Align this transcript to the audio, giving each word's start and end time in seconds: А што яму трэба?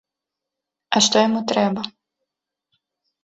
А 0.99 1.01
што 1.07 1.15
яму 1.27 1.41
трэба? 1.51 1.81